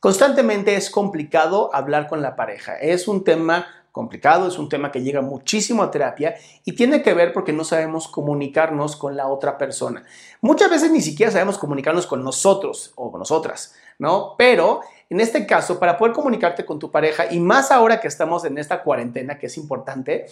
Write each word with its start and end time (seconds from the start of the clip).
Constantemente 0.00 0.76
es 0.76 0.90
complicado 0.90 1.74
hablar 1.74 2.06
con 2.06 2.22
la 2.22 2.36
pareja. 2.36 2.76
Es 2.76 3.08
un 3.08 3.24
tema 3.24 3.66
complicado, 3.90 4.46
es 4.46 4.56
un 4.56 4.68
tema 4.68 4.92
que 4.92 5.02
llega 5.02 5.22
muchísimo 5.22 5.82
a 5.82 5.90
terapia 5.90 6.36
y 6.64 6.72
tiene 6.76 7.02
que 7.02 7.14
ver 7.14 7.32
porque 7.32 7.52
no 7.52 7.64
sabemos 7.64 8.06
comunicarnos 8.06 8.94
con 8.94 9.16
la 9.16 9.26
otra 9.26 9.58
persona. 9.58 10.04
Muchas 10.40 10.70
veces 10.70 10.92
ni 10.92 11.00
siquiera 11.00 11.32
sabemos 11.32 11.58
comunicarnos 11.58 12.06
con 12.06 12.22
nosotros 12.22 12.92
o 12.94 13.10
con 13.10 13.18
nosotras, 13.18 13.74
¿no? 13.98 14.36
Pero 14.38 14.82
en 15.10 15.20
este 15.20 15.46
caso, 15.46 15.80
para 15.80 15.98
poder 15.98 16.14
comunicarte 16.14 16.64
con 16.64 16.78
tu 16.78 16.92
pareja 16.92 17.32
y 17.32 17.40
más 17.40 17.72
ahora 17.72 17.98
que 17.98 18.06
estamos 18.06 18.44
en 18.44 18.56
esta 18.58 18.84
cuarentena, 18.84 19.36
que 19.36 19.46
es 19.46 19.56
importante, 19.56 20.26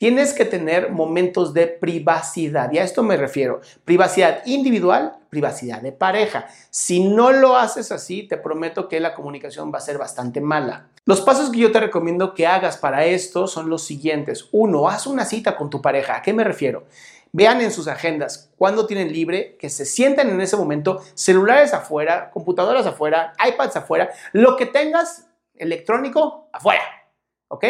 tienes 0.00 0.32
que 0.32 0.46
tener 0.46 0.90
momentos 0.90 1.52
de 1.52 1.66
privacidad. 1.66 2.72
Y 2.72 2.78
a 2.78 2.84
esto 2.84 3.02
me 3.02 3.18
refiero. 3.18 3.60
Privacidad 3.84 4.40
individual, 4.46 5.18
privacidad 5.28 5.82
de 5.82 5.92
pareja. 5.92 6.48
Si 6.70 7.04
no 7.04 7.32
lo 7.32 7.54
haces 7.54 7.92
así, 7.92 8.22
te 8.22 8.38
prometo 8.38 8.88
que 8.88 8.98
la 8.98 9.14
comunicación 9.14 9.70
va 9.70 9.76
a 9.76 9.82
ser 9.82 9.98
bastante 9.98 10.40
mala. 10.40 10.86
Los 11.04 11.20
pasos 11.20 11.50
que 11.50 11.58
yo 11.58 11.70
te 11.70 11.80
recomiendo 11.80 12.32
que 12.32 12.46
hagas 12.46 12.78
para 12.78 13.04
esto 13.04 13.46
son 13.46 13.68
los 13.68 13.82
siguientes. 13.82 14.48
Uno, 14.52 14.88
haz 14.88 15.06
una 15.06 15.26
cita 15.26 15.54
con 15.54 15.68
tu 15.68 15.82
pareja. 15.82 16.16
¿A 16.16 16.22
qué 16.22 16.32
me 16.32 16.44
refiero? 16.44 16.86
Vean 17.32 17.60
en 17.60 17.70
sus 17.70 17.86
agendas 17.86 18.50
cuándo 18.56 18.86
tienen 18.86 19.12
libre, 19.12 19.58
que 19.58 19.68
se 19.68 19.84
sienten 19.84 20.30
en 20.30 20.40
ese 20.40 20.56
momento, 20.56 21.02
celulares 21.12 21.74
afuera, 21.74 22.30
computadoras 22.30 22.86
afuera, 22.86 23.34
iPads 23.46 23.76
afuera, 23.76 24.10
lo 24.32 24.56
que 24.56 24.64
tengas 24.64 25.26
electrónico 25.54 26.48
afuera, 26.52 26.82
¿ok? 27.50 27.64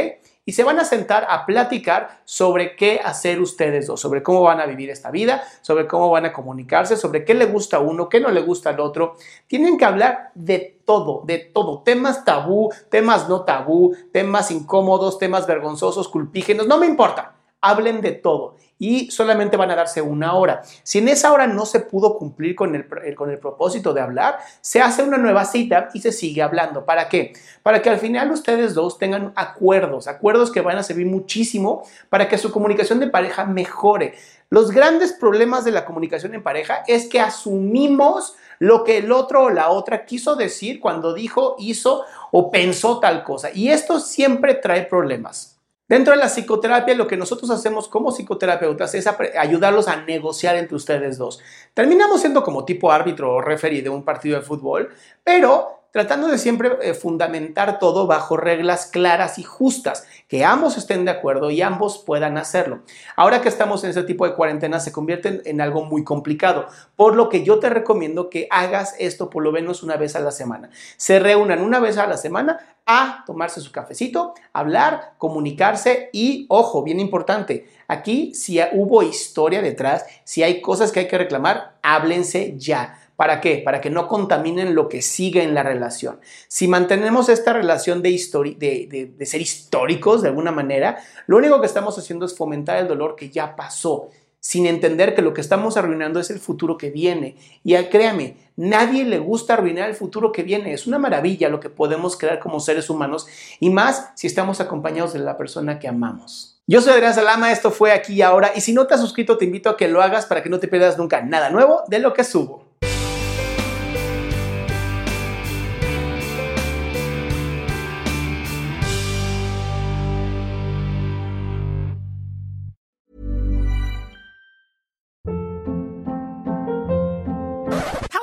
Y 0.44 0.52
se 0.52 0.62
van 0.62 0.78
a 0.78 0.84
sentar 0.84 1.26
a 1.28 1.46
platicar 1.46 2.20
sobre 2.24 2.76
qué 2.76 3.00
hacer 3.02 3.40
ustedes 3.40 3.86
dos, 3.86 4.00
sobre 4.00 4.22
cómo 4.22 4.42
van 4.42 4.60
a 4.60 4.66
vivir 4.66 4.90
esta 4.90 5.10
vida, 5.10 5.42
sobre 5.62 5.86
cómo 5.86 6.10
van 6.10 6.26
a 6.26 6.32
comunicarse, 6.32 6.96
sobre 6.96 7.24
qué 7.24 7.34
le 7.34 7.46
gusta 7.46 7.78
a 7.78 7.80
uno, 7.80 8.08
qué 8.08 8.20
no 8.20 8.30
le 8.30 8.42
gusta 8.42 8.70
al 8.70 8.80
otro. 8.80 9.16
Tienen 9.46 9.78
que 9.78 9.84
hablar 9.84 10.32
de 10.34 10.80
todo, 10.84 11.22
de 11.24 11.38
todo, 11.38 11.82
temas 11.82 12.24
tabú, 12.24 12.70
temas 12.90 13.28
no 13.28 13.44
tabú, 13.44 13.96
temas 14.12 14.50
incómodos, 14.50 15.18
temas 15.18 15.46
vergonzosos, 15.46 16.08
culpígenos, 16.08 16.66
no 16.66 16.78
me 16.78 16.86
importa 16.86 17.39
hablen 17.60 18.00
de 18.00 18.12
todo 18.12 18.56
y 18.80 19.10
solamente 19.10 19.58
van 19.58 19.70
a 19.70 19.76
darse 19.76 20.00
una 20.00 20.34
hora. 20.34 20.62
Si 20.82 20.98
en 20.98 21.08
esa 21.08 21.32
hora 21.32 21.46
no 21.46 21.66
se 21.66 21.80
pudo 21.80 22.16
cumplir 22.16 22.56
con 22.56 22.74
el, 22.74 23.14
con 23.14 23.30
el 23.30 23.38
propósito 23.38 23.92
de 23.92 24.00
hablar, 24.00 24.38
se 24.62 24.80
hace 24.80 25.02
una 25.02 25.18
nueva 25.18 25.44
cita 25.44 25.90
y 25.92 26.00
se 26.00 26.12
sigue 26.12 26.40
hablando. 26.40 26.86
¿Para 26.86 27.10
qué? 27.10 27.34
Para 27.62 27.82
que 27.82 27.90
al 27.90 27.98
final 27.98 28.30
ustedes 28.32 28.72
dos 28.72 28.96
tengan 28.96 29.34
acuerdos, 29.36 30.08
acuerdos 30.08 30.50
que 30.50 30.62
van 30.62 30.78
a 30.78 30.82
servir 30.82 31.06
muchísimo 31.06 31.86
para 32.08 32.26
que 32.26 32.38
su 32.38 32.50
comunicación 32.50 33.00
de 33.00 33.08
pareja 33.08 33.44
mejore. 33.44 34.14
Los 34.48 34.70
grandes 34.70 35.12
problemas 35.12 35.64
de 35.64 35.72
la 35.72 35.84
comunicación 35.84 36.34
en 36.34 36.42
pareja 36.42 36.82
es 36.86 37.06
que 37.06 37.20
asumimos 37.20 38.34
lo 38.58 38.82
que 38.82 38.96
el 38.98 39.12
otro 39.12 39.44
o 39.44 39.50
la 39.50 39.68
otra 39.68 40.06
quiso 40.06 40.36
decir 40.36 40.80
cuando 40.80 41.12
dijo, 41.12 41.54
hizo 41.58 42.04
o 42.32 42.50
pensó 42.50 42.98
tal 42.98 43.24
cosa. 43.24 43.50
Y 43.52 43.68
esto 43.68 44.00
siempre 44.00 44.54
trae 44.54 44.84
problemas. 44.84 45.59
Dentro 45.90 46.14
de 46.14 46.20
la 46.20 46.28
psicoterapia, 46.28 46.94
lo 46.94 47.08
que 47.08 47.16
nosotros 47.16 47.50
hacemos 47.50 47.88
como 47.88 48.12
psicoterapeutas 48.12 48.94
es 48.94 49.08
ayudarlos 49.36 49.88
a 49.88 49.96
negociar 49.96 50.54
entre 50.54 50.76
ustedes 50.76 51.18
dos. 51.18 51.40
Terminamos 51.74 52.20
siendo 52.20 52.44
como 52.44 52.64
tipo 52.64 52.92
árbitro 52.92 53.34
o 53.34 53.40
referee 53.40 53.82
de 53.82 53.88
un 53.88 54.04
partido 54.04 54.38
de 54.38 54.46
fútbol, 54.46 54.90
pero 55.24 55.79
tratando 55.92 56.28
de 56.28 56.38
siempre 56.38 56.70
eh, 56.82 56.94
fundamentar 56.94 57.78
todo 57.78 58.06
bajo 58.06 58.36
reglas 58.36 58.86
claras 58.86 59.38
y 59.38 59.42
justas, 59.42 60.06
que 60.28 60.44
ambos 60.44 60.76
estén 60.76 61.04
de 61.04 61.10
acuerdo 61.10 61.50
y 61.50 61.62
ambos 61.62 61.98
puedan 61.98 62.38
hacerlo. 62.38 62.82
Ahora 63.16 63.42
que 63.42 63.48
estamos 63.48 63.82
en 63.84 63.90
ese 63.90 64.04
tipo 64.04 64.26
de 64.26 64.34
cuarentena 64.34 64.80
se 64.80 64.92
convierte 64.92 65.42
en 65.44 65.60
algo 65.60 65.84
muy 65.84 66.04
complicado, 66.04 66.66
por 66.96 67.16
lo 67.16 67.28
que 67.28 67.42
yo 67.42 67.58
te 67.58 67.70
recomiendo 67.70 68.30
que 68.30 68.46
hagas 68.50 68.94
esto 68.98 69.30
por 69.30 69.42
lo 69.42 69.52
menos 69.52 69.82
una 69.82 69.96
vez 69.96 70.16
a 70.16 70.20
la 70.20 70.30
semana. 70.30 70.70
Se 70.96 71.18
reúnan 71.18 71.60
una 71.60 71.80
vez 71.80 71.98
a 71.98 72.06
la 72.06 72.16
semana 72.16 72.60
a 72.86 73.24
tomarse 73.26 73.60
su 73.60 73.72
cafecito, 73.72 74.34
hablar, 74.52 75.14
comunicarse 75.18 76.10
y, 76.12 76.46
ojo, 76.48 76.82
bien 76.82 76.98
importante, 76.98 77.68
aquí 77.88 78.34
si 78.34 78.60
hubo 78.72 79.02
historia 79.02 79.62
detrás, 79.62 80.04
si 80.24 80.42
hay 80.42 80.60
cosas 80.60 80.90
que 80.90 81.00
hay 81.00 81.08
que 81.08 81.18
reclamar, 81.18 81.76
háblense 81.82 82.54
ya 82.56 82.99
¿Para 83.20 83.42
qué? 83.42 83.60
Para 83.62 83.82
que 83.82 83.90
no 83.90 84.08
contaminen 84.08 84.74
lo 84.74 84.88
que 84.88 85.02
sigue 85.02 85.42
en 85.42 85.52
la 85.52 85.62
relación. 85.62 86.20
Si 86.48 86.66
mantenemos 86.68 87.28
esta 87.28 87.52
relación 87.52 88.00
de, 88.00 88.16
ser 88.18 89.40
históricos 89.42 90.22
de 90.22 90.28
alguna 90.28 90.52
manera, 90.52 90.96
lo 91.26 91.36
único 91.36 91.60
que 91.60 91.66
estamos 91.66 91.98
haciendo 91.98 92.24
es 92.24 92.34
fomentar 92.34 92.78
el 92.78 92.88
dolor 92.88 93.16
que 93.16 93.28
ya 93.28 93.56
pasó, 93.56 94.08
sin 94.40 94.64
entender 94.64 95.14
que 95.14 95.20
lo 95.20 95.34
que 95.34 95.42
estamos 95.42 95.76
arruinando 95.76 96.18
es 96.18 96.30
el 96.30 96.38
futuro 96.38 96.78
que 96.78 96.88
viene. 96.88 97.36
Y 97.62 97.74
créame, 97.74 98.38
nadie 98.56 99.04
le 99.04 99.18
gusta 99.18 99.52
arruinar 99.52 99.90
el 99.90 99.96
futuro 99.96 100.32
que 100.32 100.42
viene. 100.42 100.72
Es 100.72 100.86
una 100.86 100.98
maravilla 100.98 101.50
lo 101.50 101.60
que 101.60 101.68
podemos 101.68 102.16
crear 102.16 102.38
como 102.38 102.58
seres 102.58 102.88
humanos 102.88 103.26
y 103.60 103.68
más 103.68 104.12
si 104.14 104.28
estamos 104.28 104.62
acompañados 104.62 105.12
de 105.12 105.18
la 105.18 105.36
persona 105.36 105.78
que 105.78 105.88
amamos. 105.88 106.62
Yo 106.66 106.80
soy 106.80 106.94
Adrián 106.94 107.12
Salama, 107.12 107.52
esto 107.52 107.70
fue 107.70 107.92
aquí 107.92 108.14
y 108.14 108.22
ahora. 108.22 108.52
Y 108.56 108.62
si 108.62 108.72
no 108.72 108.86
te 108.86 108.94
has 108.94 109.00
suscrito, 109.02 109.36
te 109.36 109.44
invito 109.44 109.68
a 109.68 109.76
que 109.76 109.88
lo 109.88 110.00
hagas 110.00 110.24
para 110.24 110.42
que 110.42 110.48
no 110.48 110.58
te 110.58 110.68
pierdas 110.68 110.96
nunca 110.96 111.20
nada 111.20 111.50
nuevo 111.50 111.82
de 111.86 111.98
lo 111.98 112.14
que 112.14 112.24
subo. 112.24 112.69